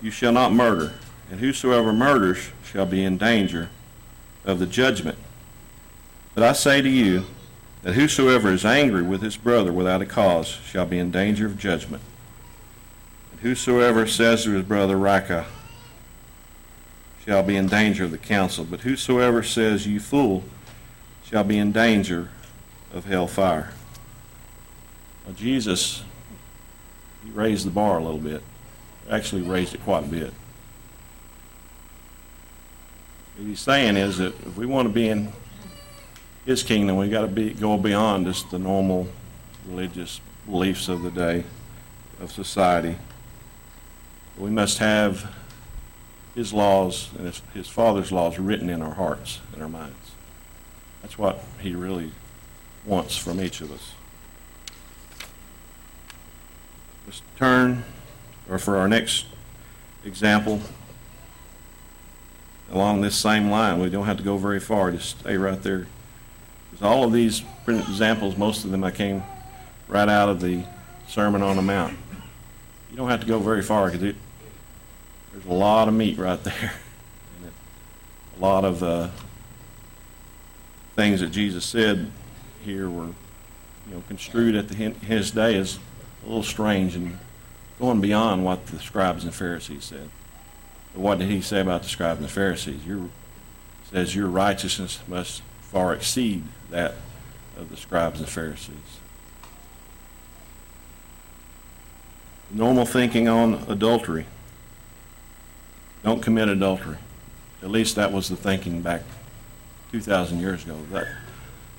You 0.00 0.10
shall 0.10 0.32
not 0.32 0.52
murder, 0.52 0.92
and 1.30 1.40
whosoever 1.40 1.92
murders 1.92 2.50
shall 2.64 2.86
be 2.86 3.02
in 3.02 3.16
danger 3.18 3.68
of 4.44 4.58
the 4.58 4.66
judgment. 4.66 5.18
But 6.34 6.44
I 6.44 6.52
say 6.52 6.80
to 6.80 6.88
you, 6.88 7.26
that 7.82 7.94
whosoever 7.94 8.52
is 8.52 8.64
angry 8.64 9.02
with 9.02 9.22
his 9.22 9.36
brother 9.36 9.72
without 9.72 10.02
a 10.02 10.06
cause 10.06 10.48
shall 10.48 10.86
be 10.86 10.98
in 10.98 11.10
danger 11.10 11.46
of 11.46 11.58
judgment. 11.58 12.02
And 13.32 13.40
whosoever 13.40 14.06
says 14.06 14.44
to 14.44 14.50
his 14.50 14.64
brother, 14.64 14.96
Raca, 14.96 15.46
shall 17.24 17.42
be 17.42 17.56
in 17.56 17.66
danger 17.66 18.04
of 18.04 18.10
the 18.10 18.18
council. 18.18 18.64
But 18.64 18.80
whosoever 18.80 19.42
says, 19.42 19.86
You 19.86 20.00
fool, 20.00 20.44
shall 21.24 21.44
be 21.44 21.58
in 21.58 21.72
danger 21.72 22.28
of 22.92 23.04
hell 23.04 23.26
fire. 23.26 23.72
Now, 25.26 25.32
Jesus, 25.34 26.02
he 27.24 27.30
raised 27.30 27.66
the 27.66 27.70
bar 27.70 27.98
a 27.98 28.02
little 28.02 28.18
bit. 28.18 28.42
Actually, 29.10 29.42
raised 29.42 29.74
it 29.74 29.82
quite 29.84 30.04
a 30.04 30.08
bit. 30.08 30.32
What 33.36 33.46
he's 33.46 33.60
saying 33.60 33.96
is 33.96 34.18
that 34.18 34.34
if 34.46 34.56
we 34.56 34.66
want 34.66 34.88
to 34.88 34.92
be 34.92 35.08
in 35.08 35.32
his 36.46 36.62
kingdom, 36.62 36.96
we 36.96 37.08
got 37.08 37.22
to 37.22 37.28
be 37.28 37.50
go 37.50 37.76
beyond 37.76 38.26
just 38.26 38.50
the 38.50 38.58
normal 38.58 39.08
religious 39.66 40.20
beliefs 40.46 40.88
of 40.88 41.02
the 41.02 41.10
day 41.10 41.44
of 42.20 42.32
society. 42.32 42.96
We 44.38 44.50
must 44.50 44.78
have 44.78 45.34
his 46.34 46.52
laws 46.52 47.10
and 47.16 47.26
his, 47.26 47.42
his 47.52 47.68
father's 47.68 48.10
laws 48.10 48.38
written 48.38 48.70
in 48.70 48.82
our 48.82 48.94
hearts 48.94 49.40
and 49.52 49.62
our 49.62 49.68
minds. 49.68 50.12
That's 51.02 51.18
what 51.18 51.42
he 51.60 51.74
really 51.74 52.12
wants 52.86 53.16
from 53.16 53.40
each 53.40 53.60
of 53.60 53.72
us. 53.72 53.92
Let's 57.06 57.22
turn, 57.36 57.84
or 58.48 58.58
for 58.58 58.76
our 58.76 58.88
next 58.88 59.26
example, 60.04 60.60
along 62.70 63.00
this 63.00 63.16
same 63.16 63.50
line. 63.50 63.80
We 63.80 63.90
don't 63.90 64.06
have 64.06 64.18
to 64.18 64.22
go 64.22 64.36
very 64.36 64.60
far. 64.60 64.92
Just 64.92 65.20
stay 65.20 65.36
right 65.36 65.60
there 65.62 65.86
all 66.82 67.04
of 67.04 67.12
these 67.12 67.42
examples, 67.66 68.36
most 68.36 68.64
of 68.64 68.70
them 68.70 68.84
I 68.84 68.90
came 68.90 69.22
right 69.88 70.08
out 70.08 70.28
of 70.28 70.40
the 70.40 70.64
Sermon 71.08 71.42
on 71.42 71.56
the 71.56 71.62
Mount. 71.62 71.96
You 72.90 72.96
don't 72.96 73.10
have 73.10 73.20
to 73.20 73.26
go 73.26 73.38
very 73.38 73.62
far 73.62 73.90
because 73.90 74.14
there's 75.32 75.44
a 75.44 75.52
lot 75.52 75.88
of 75.88 75.94
meat 75.94 76.18
right 76.18 76.42
there. 76.42 76.72
And 77.42 77.52
a 78.36 78.40
lot 78.40 78.64
of 78.64 78.82
uh, 78.82 79.08
things 80.96 81.20
that 81.20 81.30
Jesus 81.30 81.64
said 81.64 82.10
here 82.64 82.88
were, 82.88 83.06
you 83.06 83.94
know, 83.94 84.02
construed 84.08 84.54
at 84.54 84.68
the, 84.68 84.74
his 84.74 85.30
day 85.30 85.56
as 85.56 85.78
a 86.24 86.28
little 86.28 86.42
strange 86.42 86.94
and 86.94 87.18
going 87.78 88.00
beyond 88.00 88.44
what 88.44 88.66
the 88.66 88.78
scribes 88.78 89.24
and 89.24 89.34
Pharisees 89.34 89.84
said. 89.84 90.10
But 90.94 91.02
what 91.02 91.18
did 91.18 91.28
he 91.28 91.40
say 91.40 91.60
about 91.60 91.82
the 91.82 91.88
scribes 91.88 92.18
and 92.18 92.28
the 92.28 92.32
Pharisees? 92.32 92.84
Your 92.86 93.08
says 93.90 94.14
your 94.14 94.28
righteousness 94.28 95.00
must 95.08 95.42
far 95.70 95.94
exceed 95.94 96.42
that 96.70 96.94
of 97.56 97.70
the 97.70 97.76
scribes 97.76 98.18
and 98.18 98.28
Pharisees. 98.28 98.74
Normal 102.50 102.84
thinking 102.84 103.28
on 103.28 103.64
adultery. 103.68 104.26
Don't 106.02 106.20
commit 106.20 106.48
adultery. 106.48 106.96
At 107.62 107.70
least 107.70 107.94
that 107.94 108.10
was 108.10 108.28
the 108.28 108.34
thinking 108.34 108.82
back 108.82 109.02
2,000 109.92 110.40
years 110.40 110.64
ago. 110.64 110.76
That 110.90 111.06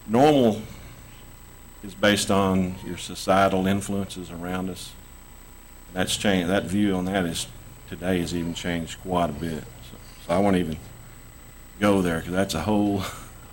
normal 0.07 0.61
is 1.83 1.93
based 1.93 2.31
on 2.31 2.75
your 2.85 2.97
societal 2.97 3.67
influences 3.67 4.31
around 4.31 4.69
us. 4.69 4.93
That's 5.91 6.15
changed. 6.15 6.49
That 6.49 6.63
view 6.63 6.95
on 6.95 7.05
that 7.05 7.25
is 7.25 7.47
today 7.89 8.21
has 8.21 8.33
even 8.33 8.53
changed 8.53 9.01
quite 9.01 9.31
a 9.31 9.33
bit. 9.33 9.63
So, 9.63 9.97
so 10.27 10.33
I 10.33 10.39
won't 10.39 10.55
even 10.55 10.77
go 11.81 12.01
there 12.01 12.19
because 12.19 12.31
that's 12.31 12.53
a 12.53 12.61
whole 12.61 13.03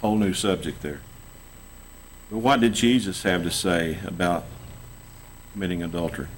whole 0.00 0.16
new 0.16 0.32
subject 0.32 0.82
there. 0.82 1.00
But 2.30 2.38
what 2.38 2.60
did 2.60 2.74
Jesus 2.74 3.22
have 3.22 3.42
to 3.42 3.50
say 3.50 3.98
about 4.04 4.44
committing 5.52 5.82
adultery? 5.82 6.28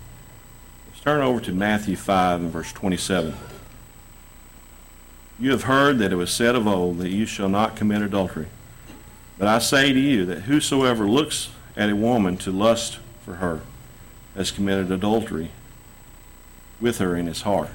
Let's 0.89 1.01
turn 1.01 1.21
over 1.21 1.41
to 1.41 1.53
Matthew 1.53 1.97
5 1.97 2.41
and 2.41 2.51
verse 2.51 2.73
27. 2.73 3.35
You 5.39 5.51
have 5.53 5.65
heard 5.65 5.99
that 5.99 6.13
it 6.13 6.17
was 6.17 6.31
said 6.31 6.55
of 6.55 6.67
old 6.67 6.99
that 6.99 7.09
you 7.09 7.27
shall 7.27 7.49
not 7.49 7.77
commit 7.77 8.03
adultery. 8.03 8.47
But 9.39 9.49
I 9.49 9.59
say 9.59 9.93
to 9.93 9.99
you 9.99 10.27
that 10.27 10.43
whosoever 10.43 11.09
looks 11.09 11.49
at 11.77 11.89
a 11.89 11.97
woman 11.97 12.37
to 12.39 12.51
lust 12.51 12.99
for 13.25 13.37
her 13.37 13.63
has 14.35 14.51
committed 14.51 14.93
adultery 14.93 15.51
with 16.81 16.99
her 16.99 17.17
in 17.17 17.27
his 17.27 17.43
heart. 17.43 17.71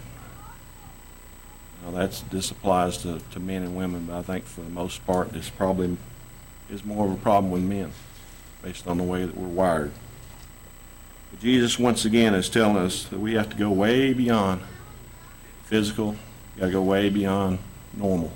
Now 1.86 1.92
that's 1.92 2.22
this 2.22 2.50
applies 2.50 2.98
to, 3.00 3.20
to 3.32 3.40
men 3.40 3.62
and 3.62 3.76
women, 3.76 4.06
but 4.08 4.18
I 4.18 4.22
think 4.24 4.46
for 4.46 4.62
the 4.62 4.70
most 4.70 5.06
part 5.06 5.32
this 5.32 5.50
probably 5.50 5.96
is 6.70 6.84
more 6.84 7.06
of 7.06 7.12
a 7.12 7.18
problem 7.18 7.52
with 7.52 7.62
men 7.62 7.92
based 8.64 8.88
on 8.88 8.98
the 8.98 9.04
way 9.04 9.24
that 9.24 9.38
we're 9.38 9.48
wired. 9.48 9.92
But 11.30 11.42
Jesus 11.42 11.78
once 11.78 12.04
again 12.04 12.34
is 12.34 12.50
telling 12.50 12.78
us 12.78 13.06
that 13.06 13.20
we 13.20 13.36
have 13.36 13.50
to 13.52 13.56
go 13.56 13.70
way 13.70 14.14
beyond 14.14 14.62
physical, 15.66 16.16
gotta 16.58 16.72
go 16.72 16.82
way 16.82 17.10
beyond 17.10 17.60
normal. 17.94 18.32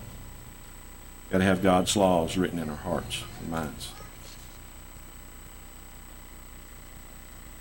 Gotta 1.31 1.43
have 1.43 1.63
God's 1.63 1.95
laws 1.95 2.37
written 2.37 2.59
in 2.59 2.69
our 2.69 2.75
hearts 2.75 3.23
and 3.39 3.49
minds. 3.49 3.93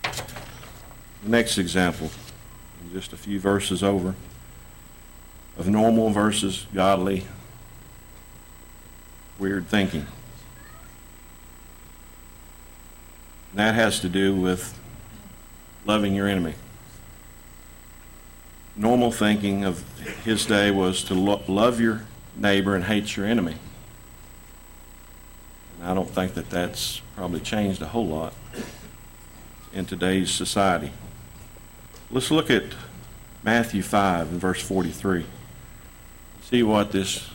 The 0.02 1.30
next 1.30 1.56
example, 1.56 2.10
just 2.92 3.14
a 3.14 3.16
few 3.16 3.40
verses 3.40 3.82
over 3.82 4.14
of 5.58 5.68
normal 5.68 6.10
versus 6.10 6.66
godly 6.72 7.24
weird 9.38 9.66
thinking. 9.68 10.06
And 13.50 13.58
that 13.58 13.74
has 13.74 14.00
to 14.00 14.08
do 14.08 14.34
with 14.34 14.78
loving 15.84 16.14
your 16.14 16.28
enemy. 16.28 16.54
normal 18.76 19.10
thinking 19.10 19.64
of 19.64 19.82
his 20.24 20.46
day 20.46 20.70
was 20.70 21.02
to 21.02 21.14
lo- 21.14 21.42
love 21.48 21.80
your 21.80 22.04
neighbor 22.36 22.76
and 22.76 22.84
hate 22.84 23.16
your 23.16 23.26
enemy. 23.26 23.56
And 25.80 25.90
I 25.90 25.94
don't 25.94 26.08
think 26.08 26.34
that 26.34 26.48
that's 26.48 27.00
probably 27.16 27.40
changed 27.40 27.82
a 27.82 27.86
whole 27.86 28.06
lot 28.06 28.34
in 29.72 29.84
today's 29.84 30.30
society. 30.30 30.92
Let's 32.10 32.30
look 32.30 32.50
at 32.50 32.64
Matthew 33.42 33.82
5 33.82 34.30
and 34.30 34.40
verse 34.40 34.62
43. 34.62 35.24
See 36.48 36.62
what 36.62 36.92
this 36.92 37.28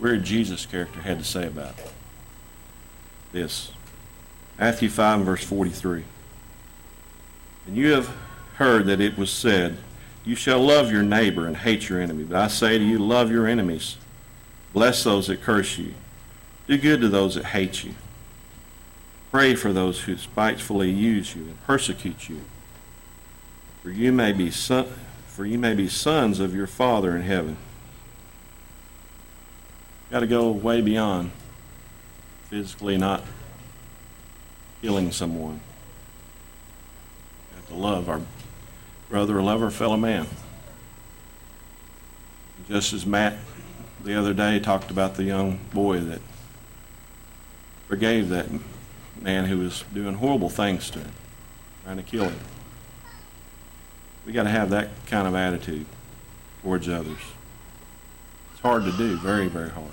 weird 0.00 0.24
Jesus 0.24 0.64
character 0.64 1.02
had 1.02 1.18
to 1.18 1.24
say 1.24 1.46
about 1.46 1.78
it. 1.78 1.92
this. 3.30 3.72
Matthew 4.58 4.88
5 4.88 5.20
verse 5.20 5.44
43. 5.44 6.04
And 7.66 7.76
you 7.76 7.92
have 7.92 8.10
heard 8.54 8.86
that 8.86 9.02
it 9.02 9.18
was 9.18 9.30
said, 9.30 9.76
You 10.24 10.34
shall 10.34 10.60
love 10.60 10.90
your 10.90 11.02
neighbor 11.02 11.46
and 11.46 11.58
hate 11.58 11.90
your 11.90 12.00
enemy. 12.00 12.24
But 12.24 12.38
I 12.38 12.48
say 12.48 12.78
to 12.78 12.84
you, 12.84 12.98
love 12.98 13.30
your 13.30 13.46
enemies. 13.46 13.98
Bless 14.72 15.04
those 15.04 15.26
that 15.26 15.42
curse 15.42 15.76
you. 15.76 15.92
Do 16.66 16.78
good 16.78 17.02
to 17.02 17.10
those 17.10 17.34
that 17.34 17.44
hate 17.44 17.84
you. 17.84 17.94
Pray 19.30 19.54
for 19.54 19.74
those 19.74 20.00
who 20.00 20.16
spitefully 20.16 20.90
use 20.90 21.36
you 21.36 21.42
and 21.42 21.62
persecute 21.66 22.30
you. 22.30 22.40
For 23.82 23.90
you 23.90 24.10
may 24.10 24.32
be 24.32 24.50
son, 24.50 24.86
for 25.26 25.44
you 25.44 25.58
may 25.58 25.74
be 25.74 25.88
sons 25.88 26.40
of 26.40 26.54
your 26.54 26.66
Father 26.66 27.14
in 27.14 27.22
heaven. 27.22 27.58
Got 30.12 30.20
to 30.20 30.26
go 30.26 30.50
way 30.50 30.82
beyond 30.82 31.30
physically 32.50 32.98
not 32.98 33.24
killing 34.82 35.10
someone. 35.10 35.58
We 37.48 37.56
have 37.56 37.68
to 37.68 37.74
love 37.74 38.10
our 38.10 38.20
brother, 39.08 39.40
love 39.40 39.62
our 39.62 39.70
fellow 39.70 39.96
man. 39.96 40.26
Just 42.68 42.92
as 42.92 43.06
Matt 43.06 43.38
the 44.04 44.14
other 44.14 44.34
day 44.34 44.60
talked 44.60 44.90
about 44.90 45.14
the 45.14 45.24
young 45.24 45.58
boy 45.72 46.00
that 46.00 46.20
forgave 47.88 48.28
that 48.28 48.48
man 49.18 49.46
who 49.46 49.60
was 49.60 49.82
doing 49.94 50.16
horrible 50.16 50.50
things 50.50 50.90
to 50.90 50.98
him, 50.98 51.12
trying 51.84 51.96
to 51.96 52.02
kill 52.02 52.28
him. 52.28 52.40
We 54.26 54.34
got 54.34 54.42
to 54.42 54.50
have 54.50 54.68
that 54.70 54.90
kind 55.06 55.26
of 55.26 55.34
attitude 55.34 55.86
towards 56.60 56.86
others. 56.86 57.16
Hard 58.62 58.84
to 58.84 58.92
do, 58.92 59.16
very, 59.16 59.48
very 59.48 59.70
hard. 59.70 59.88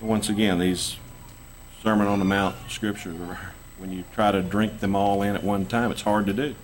Once 0.00 0.28
again, 0.28 0.58
these 0.60 0.96
Sermon 1.82 2.06
on 2.06 2.20
the 2.20 2.24
Mount 2.24 2.54
scriptures, 2.68 3.16
when 3.78 3.90
you 3.90 4.04
try 4.14 4.30
to 4.30 4.40
drink 4.40 4.78
them 4.78 4.94
all 4.94 5.22
in 5.22 5.34
at 5.34 5.42
one 5.42 5.66
time, 5.66 5.90
it's 5.90 6.02
hard 6.02 6.26
to 6.26 6.32
do 6.32 6.54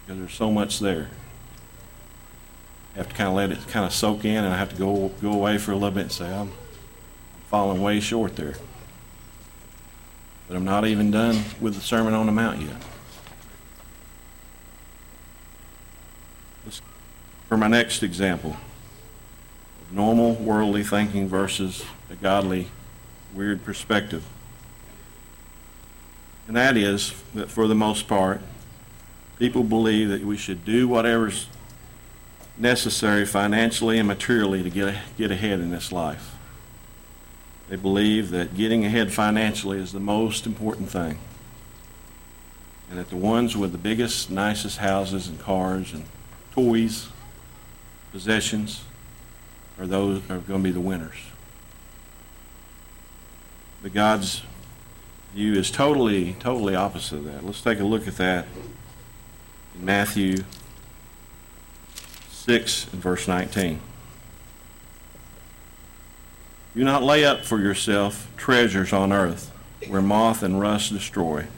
because 0.00 0.18
there's 0.18 0.34
so 0.34 0.50
much 0.50 0.80
there. 0.80 1.08
You 2.94 3.02
have 3.02 3.08
to 3.08 3.14
kind 3.14 3.28
of 3.28 3.34
let 3.34 3.52
it 3.52 3.68
kind 3.68 3.86
of 3.86 3.92
soak 3.92 4.24
in, 4.24 4.44
and 4.44 4.52
I 4.52 4.56
have 4.56 4.70
to 4.70 4.76
go 4.76 5.08
go 5.20 5.32
away 5.32 5.58
for 5.58 5.72
a 5.72 5.74
little 5.74 5.90
bit 5.92 6.02
and 6.02 6.12
say, 6.12 6.32
I'm 6.32 6.50
falling 7.48 7.80
way 7.80 8.00
short 8.00 8.34
there. 8.34 8.54
But 10.48 10.56
I'm 10.56 10.64
not 10.64 10.84
even 10.84 11.10
done 11.10 11.44
with 11.60 11.74
the 11.74 11.80
Sermon 11.80 12.14
on 12.14 12.26
the 12.26 12.32
Mount 12.32 12.60
yet. 12.60 12.76
For 17.48 17.56
my 17.56 17.68
next 17.68 18.02
example, 18.02 18.56
of 19.82 19.92
normal 19.92 20.34
worldly 20.34 20.82
thinking 20.82 21.28
versus 21.28 21.84
a 22.10 22.16
godly, 22.16 22.68
weird 23.34 23.64
perspective. 23.64 24.24
And 26.48 26.56
that 26.56 26.76
is 26.76 27.12
that 27.34 27.50
for 27.50 27.66
the 27.66 27.74
most 27.74 28.08
part, 28.08 28.40
people 29.38 29.62
believe 29.62 30.08
that 30.08 30.24
we 30.24 30.36
should 30.36 30.64
do 30.64 30.88
whatever's 30.88 31.48
necessary 32.56 33.26
financially 33.26 33.98
and 33.98 34.08
materially 34.08 34.62
to 34.62 34.70
get, 34.70 34.96
get 35.18 35.30
ahead 35.30 35.60
in 35.60 35.70
this 35.70 35.92
life. 35.92 36.34
They 37.68 37.76
believe 37.76 38.30
that 38.30 38.56
getting 38.56 38.84
ahead 38.84 39.12
financially 39.12 39.78
is 39.78 39.92
the 39.92 40.00
most 40.00 40.46
important 40.46 40.88
thing. 40.88 41.18
And 42.88 42.98
that 42.98 43.10
the 43.10 43.16
ones 43.16 43.56
with 43.56 43.72
the 43.72 43.78
biggest, 43.78 44.30
nicest 44.30 44.78
houses 44.78 45.26
and 45.26 45.38
cars 45.40 45.92
and 45.92 46.04
toys, 46.52 47.08
possessions, 48.16 48.82
are 49.78 49.86
those 49.86 50.22
are 50.30 50.38
going 50.38 50.62
to 50.62 50.68
be 50.68 50.70
the 50.70 50.80
winners. 50.80 51.18
But 53.82 53.92
God's 53.92 54.40
view 55.34 55.52
is 55.52 55.70
totally, 55.70 56.32
totally 56.40 56.74
opposite 56.74 57.16
of 57.16 57.24
that. 57.26 57.44
Let's 57.44 57.60
take 57.60 57.78
a 57.78 57.84
look 57.84 58.08
at 58.08 58.16
that 58.16 58.46
in 59.74 59.84
Matthew 59.84 60.44
6 62.30 62.94
and 62.94 63.02
verse 63.02 63.28
19. 63.28 63.80
Do 66.74 66.84
not 66.84 67.02
lay 67.02 67.22
up 67.22 67.44
for 67.44 67.60
yourself 67.60 68.32
treasures 68.38 68.94
on 68.94 69.12
earth, 69.12 69.52
where 69.88 70.00
moth 70.00 70.42
and 70.42 70.58
rust 70.58 70.90
destroy, 70.90 71.48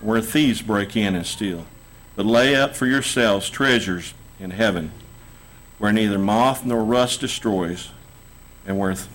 where 0.00 0.20
thieves 0.20 0.62
break 0.62 0.96
in 0.96 1.16
and 1.16 1.26
steal. 1.26 1.66
But 2.14 2.26
lay 2.26 2.54
up 2.54 2.76
for 2.76 2.86
yourselves 2.86 3.50
treasures 3.50 4.14
in 4.38 4.52
heaven, 4.52 4.92
where 5.78 5.92
neither 5.92 6.18
moth 6.18 6.64
nor 6.64 6.82
rust 6.82 7.20
destroys, 7.20 7.90
and 8.66 8.78
where, 8.78 8.94
th- 8.94 9.08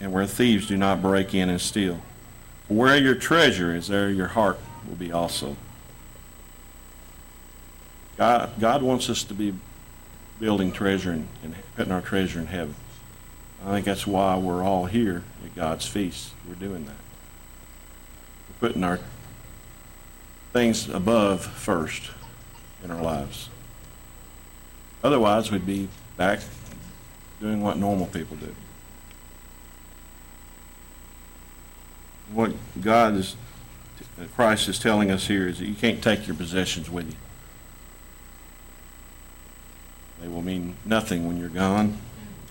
and 0.00 0.12
where 0.12 0.26
thieves 0.26 0.66
do 0.66 0.76
not 0.76 1.02
break 1.02 1.34
in 1.34 1.48
and 1.48 1.60
steal. 1.60 2.00
For 2.68 2.74
where 2.74 2.96
your 2.96 3.14
treasure 3.14 3.74
is, 3.74 3.88
there 3.88 4.10
your 4.10 4.28
heart 4.28 4.58
will 4.88 4.96
be 4.96 5.12
also. 5.12 5.56
God, 8.16 8.58
God 8.58 8.82
wants 8.82 9.10
us 9.10 9.22
to 9.24 9.34
be 9.34 9.54
building 10.40 10.72
treasure 10.72 11.12
and, 11.12 11.28
and 11.42 11.54
putting 11.76 11.92
our 11.92 12.00
treasure 12.00 12.40
in 12.40 12.46
heaven. 12.46 12.74
I 13.64 13.70
think 13.70 13.86
that's 13.86 14.06
why 14.06 14.36
we're 14.38 14.62
all 14.62 14.86
here 14.86 15.22
at 15.44 15.54
God's 15.54 15.86
feast. 15.86 16.32
We're 16.48 16.54
doing 16.54 16.84
that. 16.84 16.96
We're 18.48 18.68
putting 18.68 18.84
our 18.84 19.00
things 20.52 20.88
above 20.88 21.44
first 21.44 22.10
in 22.82 22.90
our 22.90 23.02
lives. 23.02 23.48
Otherwise, 25.02 25.50
we'd 25.50 25.66
be 25.66 25.88
back 26.16 26.40
doing 27.40 27.62
what 27.62 27.76
normal 27.76 28.06
people 28.06 28.36
do. 28.36 28.54
What 32.32 32.52
God 32.80 33.16
is, 33.16 33.36
Christ 34.34 34.68
is 34.68 34.78
telling 34.78 35.10
us 35.10 35.26
here 35.26 35.46
is 35.48 35.58
that 35.58 35.66
you 35.66 35.74
can't 35.74 36.02
take 36.02 36.26
your 36.26 36.36
possessions 36.36 36.90
with 36.90 37.08
you. 37.08 37.16
They 40.20 40.28
will 40.28 40.42
mean 40.42 40.76
nothing 40.84 41.26
when 41.26 41.38
you're 41.38 41.48
gone. 41.48 41.98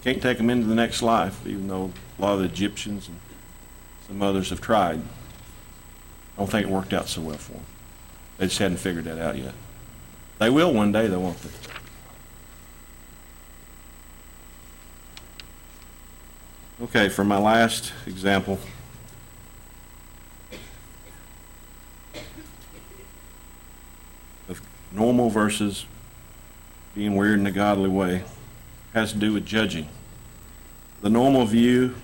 Can't 0.03 0.21
take 0.21 0.37
them 0.37 0.49
into 0.49 0.67
the 0.67 0.75
next 0.75 1.01
life, 1.01 1.45
even 1.47 1.67
though 1.67 1.91
a 2.17 2.21
lot 2.21 2.33
of 2.33 2.39
the 2.39 2.45
Egyptians 2.45 3.07
and 3.07 3.19
some 4.07 4.21
others 4.21 4.51
have 4.51 4.61
tried. 4.61 4.99
I 4.99 6.37
don't 6.37 6.49
think 6.49 6.67
it 6.67 6.71
worked 6.71 6.93
out 6.93 7.07
so 7.07 7.21
well 7.21 7.37
for 7.37 7.53
them. 7.53 7.65
They 8.37 8.45
just 8.45 8.59
hadn't 8.59 8.77
figured 8.77 9.05
that 9.05 9.17
out 9.17 9.37
yet. 9.37 9.53
They 10.37 10.49
will 10.49 10.73
one 10.73 10.91
day, 10.91 11.07
though, 11.07 11.21
won't 11.21 11.41
they? 11.41 11.49
Okay, 16.81 17.07
for 17.07 17.23
my 17.23 17.37
last 17.37 17.93
example, 18.05 18.59
of 24.49 24.61
normal 24.91 25.29
versus 25.29 25.85
being 26.93 27.15
weird 27.15 27.39
in 27.39 27.47
a 27.47 27.51
godly 27.51 27.87
way 27.87 28.25
has 28.93 29.13
to 29.13 29.17
do 29.17 29.31
with 29.31 29.45
judging. 29.45 29.87
The 31.01 31.09
normal 31.09 31.45
view, 31.45 31.95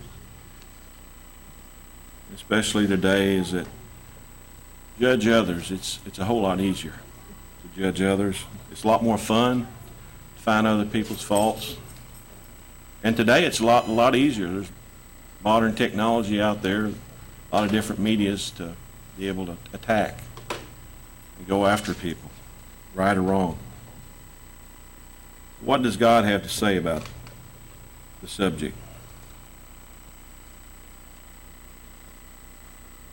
especially 2.33 2.87
today, 2.87 3.35
is 3.35 3.51
that 3.51 3.67
judge 5.01 5.27
others. 5.27 5.69
It's 5.69 5.99
it's 6.05 6.17
a 6.19 6.23
whole 6.23 6.43
lot 6.43 6.61
easier 6.61 6.93
to 6.93 7.81
judge 7.81 8.01
others. 8.01 8.45
It's 8.71 8.85
a 8.85 8.87
lot 8.87 9.03
more 9.03 9.17
fun 9.17 9.67
to 10.37 10.41
find 10.41 10.65
other 10.65 10.85
people's 10.85 11.21
faults. 11.21 11.75
And 13.03 13.17
today 13.17 13.45
it's 13.45 13.59
a 13.59 13.65
lot 13.65 13.87
a 13.87 13.91
lot 13.91 14.15
easier. 14.15 14.47
There's 14.47 14.71
modern 15.43 15.73
technology 15.75 16.39
out 16.41 16.61
there, 16.61 16.85
a 16.85 16.91
lot 17.51 17.65
of 17.65 17.71
different 17.71 17.99
medias 17.99 18.51
to 18.51 18.73
be 19.17 19.27
able 19.27 19.45
to 19.47 19.57
attack 19.73 20.19
and 20.49 21.47
go 21.47 21.65
after 21.65 21.93
people, 21.93 22.29
right 22.93 23.17
or 23.17 23.21
wrong. 23.21 23.57
What 25.61 25.83
does 25.83 25.97
God 25.97 26.25
have 26.25 26.43
to 26.43 26.49
say 26.49 26.77
about 26.77 27.03
the 28.21 28.27
subject? 28.27 28.75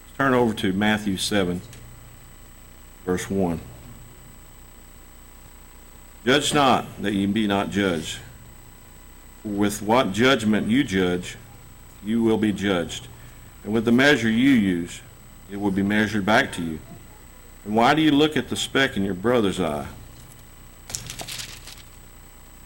Let's 0.07 0.18
turn 0.18 0.35
over 0.35 0.55
to 0.55 0.72
Matthew 0.72 1.16
7, 1.16 1.61
verse 3.05 3.29
1. 3.31 3.61
Judge 6.24 6.53
not 6.53 7.03
that 7.03 7.14
ye 7.14 7.27
be 7.27 7.46
not 7.46 7.70
judged. 7.70 8.18
With 9.44 9.83
what 9.83 10.12
judgment 10.12 10.68
you 10.68 10.85
judge, 10.85 11.37
you 12.05 12.22
will 12.22 12.38
be 12.38 12.53
judged. 12.53 13.09
And 13.64 13.72
with 13.72 13.85
the 13.85 13.92
measure 13.92 14.29
you 14.29 14.51
use, 14.51 15.01
it 15.51 15.57
will 15.57 15.70
be 15.70 15.83
measured 15.83 16.24
back 16.27 16.53
to 16.53 16.62
you. 16.62 16.79
And 17.64 17.74
why 17.74 17.94
do 17.94 18.03
you 18.03 18.11
look 18.11 18.37
at 18.37 18.48
the 18.48 18.57
speck 18.57 18.96
in 18.96 19.05
your 19.05 19.14
brother's 19.14 19.61
eye, 19.61 19.87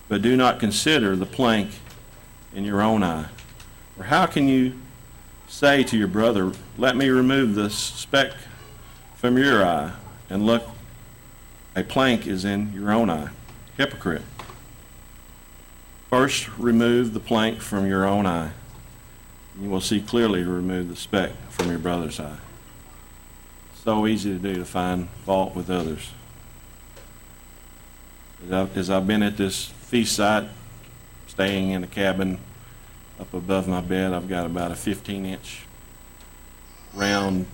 but 0.08 0.22
do 0.22 0.37
not 0.37 0.61
consider 0.61 1.16
the 1.16 1.26
plank 1.26 1.70
in 2.54 2.64
your 2.64 2.82
own 2.82 3.02
eye? 3.02 3.26
Or 3.98 4.04
how 4.04 4.26
can 4.26 4.48
you 4.48 4.74
say 5.48 5.82
to 5.85 5.96
your 5.96 6.08
brother, 6.08 6.52
Let 6.78 6.96
me 6.96 7.08
remove 7.08 7.54
the 7.54 7.70
speck 7.70 8.32
from 9.16 9.38
your 9.38 9.64
eye, 9.64 9.92
and 10.30 10.46
look, 10.46 10.66
a 11.74 11.82
plank 11.82 12.26
is 12.26 12.44
in 12.44 12.72
your 12.72 12.92
own 12.92 13.11
eye? 13.11 13.30
Hypocrite. 13.76 14.22
First, 16.12 16.51
remove 16.59 17.14
the 17.14 17.20
plank 17.20 17.62
from 17.62 17.87
your 17.87 18.05
own 18.05 18.27
eye. 18.27 18.51
You 19.59 19.70
will 19.70 19.81
see 19.81 19.98
clearly 19.98 20.44
to 20.44 20.51
remove 20.51 20.90
the 20.90 20.94
speck 20.94 21.31
from 21.48 21.70
your 21.70 21.79
brother's 21.79 22.20
eye. 22.20 22.37
So 23.83 24.07
easy 24.07 24.35
to 24.35 24.38
do 24.38 24.57
to 24.57 24.66
find 24.66 25.09
fault 25.25 25.55
with 25.55 25.70
others. 25.70 26.11
As 28.44 28.53
I've, 28.53 28.77
as 28.77 28.90
I've 28.90 29.07
been 29.07 29.22
at 29.22 29.38
this 29.38 29.64
feast 29.64 30.16
site, 30.16 30.44
staying 31.29 31.70
in 31.70 31.83
a 31.83 31.87
cabin 31.87 32.38
up 33.18 33.33
above 33.33 33.66
my 33.66 33.81
bed, 33.81 34.12
I've 34.12 34.29
got 34.29 34.44
about 34.44 34.70
a 34.70 34.77
15 34.77 35.25
inch 35.25 35.62
round 36.92 37.46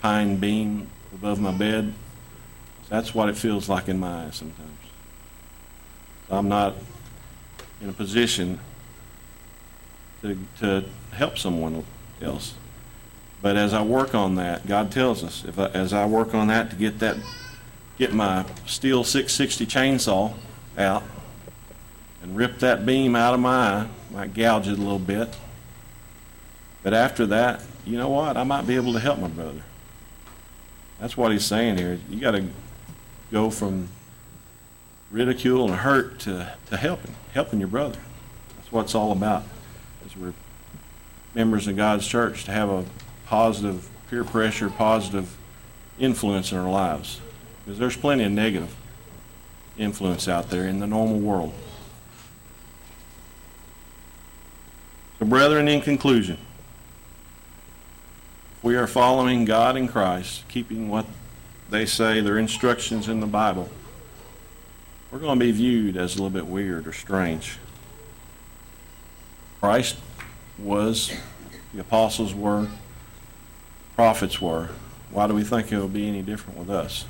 pine 0.00 0.38
beam 0.38 0.88
above 1.12 1.38
my 1.38 1.52
bed. 1.52 1.92
That's 2.88 3.14
what 3.14 3.28
it 3.28 3.36
feels 3.36 3.68
like 3.68 3.90
in 3.90 4.00
my 4.00 4.24
eyes 4.24 4.36
sometimes. 4.36 4.70
I'm 6.30 6.48
not 6.48 6.76
in 7.80 7.88
a 7.88 7.92
position 7.92 8.58
to, 10.22 10.38
to 10.58 10.84
help 11.12 11.38
someone 11.38 11.84
else. 12.20 12.54
But 13.42 13.56
as 13.56 13.72
I 13.72 13.82
work 13.82 14.14
on 14.14 14.34
that, 14.34 14.66
God 14.66 14.92
tells 14.92 15.24
us, 15.24 15.44
if 15.44 15.58
I, 15.58 15.68
as 15.68 15.92
I 15.92 16.04
work 16.06 16.34
on 16.34 16.48
that 16.48 16.70
to 16.70 16.76
get 16.76 16.98
that, 16.98 17.16
get 17.98 18.12
my 18.12 18.44
Stihl 18.66 19.04
660 19.04 19.66
chainsaw 19.66 20.34
out 20.76 21.02
and 22.22 22.36
rip 22.36 22.58
that 22.58 22.84
beam 22.84 23.16
out 23.16 23.32
of 23.32 23.40
my 23.40 23.50
eye, 23.50 23.88
might 24.10 24.34
gouge 24.34 24.68
it 24.68 24.78
a 24.78 24.82
little 24.82 24.98
bit. 24.98 25.34
But 26.82 26.92
after 26.92 27.26
that, 27.26 27.62
you 27.86 27.96
know 27.96 28.08
what? 28.08 28.36
I 28.36 28.44
might 28.44 28.66
be 28.66 28.76
able 28.76 28.92
to 28.92 29.00
help 29.00 29.18
my 29.18 29.28
brother. 29.28 29.62
That's 30.98 31.16
what 31.16 31.32
he's 31.32 31.44
saying 31.44 31.78
here. 31.78 31.98
You 32.10 32.20
got 32.20 32.32
to 32.32 32.44
go 33.32 33.48
from 33.48 33.88
ridicule 35.10 35.66
and 35.66 35.74
hurt 35.74 36.20
to, 36.20 36.54
to 36.66 36.76
helping, 36.76 37.14
helping 37.32 37.58
your 37.58 37.68
brother. 37.68 37.98
That's 38.56 38.72
what 38.72 38.84
it's 38.84 38.94
all 38.94 39.12
about. 39.12 39.44
As 40.06 40.16
we're 40.16 40.34
members 41.34 41.66
of 41.66 41.76
God's 41.76 42.06
church, 42.06 42.44
to 42.44 42.52
have 42.52 42.68
a 42.68 42.84
positive 43.26 43.88
peer 44.08 44.24
pressure, 44.24 44.68
positive 44.68 45.36
influence 45.98 46.52
in 46.52 46.58
our 46.58 46.70
lives. 46.70 47.20
Because 47.64 47.78
there's 47.78 47.96
plenty 47.96 48.24
of 48.24 48.32
negative 48.32 48.74
influence 49.78 50.28
out 50.28 50.50
there 50.50 50.66
in 50.66 50.80
the 50.80 50.86
normal 50.86 51.18
world. 51.18 51.54
So, 55.18 55.26
brethren, 55.26 55.68
in 55.68 55.80
conclusion, 55.80 56.38
if 58.56 58.64
we 58.64 58.76
are 58.76 58.86
following 58.86 59.44
God 59.44 59.76
in 59.76 59.86
Christ, 59.86 60.48
keeping 60.48 60.88
what 60.88 61.06
they 61.68 61.86
say, 61.86 62.20
their 62.20 62.38
instructions 62.38 63.08
in 63.08 63.20
the 63.20 63.26
Bible, 63.26 63.68
we're 65.10 65.18
going 65.18 65.38
to 65.38 65.44
be 65.44 65.50
viewed 65.50 65.96
as 65.96 66.14
a 66.14 66.22
little 66.22 66.30
bit 66.30 66.46
weird 66.46 66.86
or 66.86 66.92
strange. 66.92 67.58
Christ 69.60 69.96
was, 70.58 71.12
the 71.74 71.80
apostles 71.80 72.34
were, 72.34 72.68
prophets 73.96 74.40
were. 74.40 74.68
Why 75.10 75.26
do 75.26 75.34
we 75.34 75.42
think 75.42 75.72
it 75.72 75.78
will 75.78 75.88
be 75.88 76.06
any 76.06 76.22
different 76.22 76.58
with 76.58 76.70
us? 76.70 77.04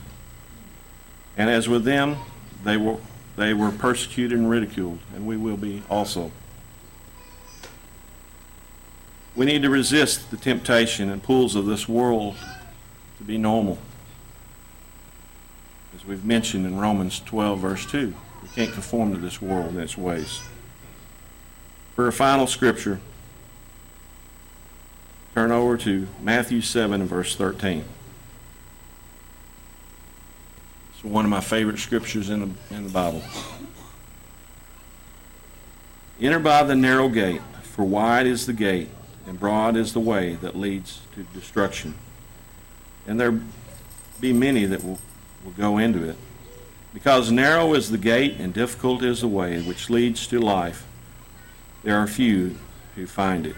And 1.36 1.50
as 1.50 1.68
with 1.68 1.84
them, 1.84 2.16
they 2.64 2.76
were, 2.76 2.96
they 3.36 3.54
were 3.54 3.70
persecuted 3.70 4.38
and 4.38 4.48
ridiculed, 4.48 4.98
and 5.14 5.26
we 5.26 5.36
will 5.36 5.56
be 5.56 5.82
also. 5.90 6.32
We 9.36 9.46
need 9.46 9.62
to 9.62 9.70
resist 9.70 10.30
the 10.30 10.36
temptation 10.36 11.10
and 11.10 11.22
pulls 11.22 11.54
of 11.54 11.66
this 11.66 11.88
world 11.88 12.36
to 13.18 13.24
be 13.24 13.38
normal. 13.38 13.78
We've 16.10 16.24
mentioned 16.24 16.66
in 16.66 16.76
Romans 16.76 17.20
12, 17.20 17.60
verse 17.60 17.86
2, 17.86 18.12
we 18.42 18.48
can't 18.48 18.72
conform 18.72 19.14
to 19.14 19.20
this 19.20 19.40
world 19.40 19.68
and 19.68 19.78
its 19.78 19.96
ways. 19.96 20.40
For 21.94 22.08
a 22.08 22.12
final 22.12 22.48
scripture, 22.48 22.98
turn 25.36 25.52
over 25.52 25.76
to 25.76 26.08
Matthew 26.20 26.62
7 26.62 27.00
and 27.00 27.08
verse 27.08 27.36
13. 27.36 27.84
It's 30.92 31.04
one 31.04 31.24
of 31.24 31.30
my 31.30 31.38
favorite 31.38 31.78
scriptures 31.78 32.28
in 32.28 32.40
the, 32.40 32.74
in 32.74 32.82
the 32.82 32.90
Bible. 32.90 33.22
Enter 36.20 36.40
by 36.40 36.64
the 36.64 36.74
narrow 36.74 37.08
gate, 37.08 37.40
for 37.62 37.84
wide 37.84 38.26
is 38.26 38.46
the 38.46 38.52
gate, 38.52 38.88
and 39.28 39.38
broad 39.38 39.76
is 39.76 39.92
the 39.92 40.00
way 40.00 40.34
that 40.42 40.56
leads 40.56 41.02
to 41.14 41.22
destruction. 41.22 41.94
And 43.06 43.20
there 43.20 43.40
be 44.20 44.32
many 44.32 44.64
that 44.64 44.82
will, 44.82 44.98
will 45.44 45.52
go 45.52 45.78
into 45.78 46.08
it. 46.08 46.16
Because 46.92 47.30
narrow 47.30 47.74
is 47.74 47.90
the 47.90 47.98
gate, 47.98 48.36
and 48.38 48.52
difficult 48.52 49.02
is 49.02 49.20
the 49.20 49.28
way 49.28 49.60
which 49.62 49.90
leads 49.90 50.26
to 50.28 50.40
life, 50.40 50.86
there 51.82 51.96
are 51.96 52.06
few 52.06 52.56
who 52.96 53.06
find 53.06 53.46
it. 53.46 53.56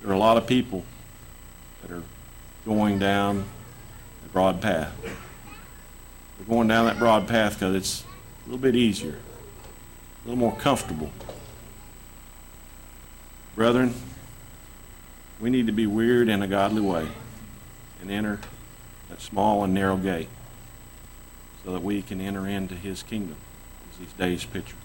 There 0.00 0.10
are 0.10 0.14
a 0.14 0.18
lot 0.18 0.36
of 0.36 0.46
people 0.46 0.84
that 1.82 1.90
are 1.90 2.02
going 2.64 2.98
down 2.98 3.44
the 4.22 4.28
broad 4.30 4.60
path. 4.60 4.92
They're 5.02 6.46
going 6.48 6.68
down 6.68 6.86
that 6.86 6.98
broad 6.98 7.28
path 7.28 7.54
because 7.54 7.74
it's 7.74 8.04
a 8.44 8.46
little 8.46 8.58
bit 8.58 8.74
easier, 8.74 9.18
a 10.24 10.28
little 10.28 10.38
more 10.38 10.56
comfortable. 10.56 11.10
Brethren, 13.54 13.94
we 15.40 15.50
need 15.50 15.66
to 15.66 15.72
be 15.72 15.86
weird 15.86 16.28
in 16.28 16.42
a 16.42 16.46
godly 16.46 16.82
way 16.82 17.08
and 18.00 18.10
enter 18.10 18.40
that 19.08 19.20
small 19.20 19.64
and 19.64 19.74
narrow 19.74 19.96
gate 19.96 20.28
so 21.64 21.72
that 21.72 21.82
we 21.82 22.02
can 22.02 22.20
enter 22.20 22.46
into 22.46 22.74
his 22.74 23.02
kingdom, 23.02 23.36
as 23.92 23.98
these 23.98 24.12
days 24.12 24.44
picture. 24.44 24.76